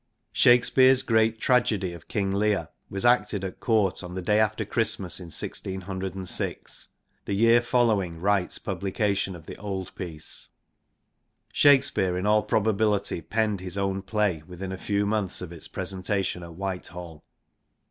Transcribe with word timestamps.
Shakespeare's 0.31 1.03
great 1.03 1.39
Jragedy 1.39 1.93
of 1.93 2.07
King 2.07 2.31
Lear 2.31 2.69
was 2.89 3.05
acted 3.05 3.43
at 3.43 3.59
court 3.59 4.01
on 4.03 4.15
the 4.15 4.21
day 4.23 4.39
after 4.39 4.65
Christmas 4.65 5.19
in 5.19 5.25
1606 5.27 6.87
the 7.25 7.35
year 7.35 7.61
following 7.61 8.19
Wright's 8.19 8.57
publication 8.57 9.35
of 9.35 9.45
the 9.45 9.57
old 9.57 9.93
piece. 9.93 10.49
Shakespeare 11.53 12.17
in 12.17 12.25
all 12.25 12.41
probability 12.41 13.21
penned 13.21 13.59
his 13.59 13.77
own 13.77 14.01
play 14.01 14.41
within 14.47 14.71
a 14.71 14.75
few 14.79 15.05
months 15.05 15.39
of 15.39 15.51
its 15.51 15.67
presentation 15.67 16.41
at 16.41 16.55
Whitehall. 16.55 17.23